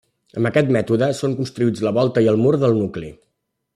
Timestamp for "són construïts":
1.19-1.83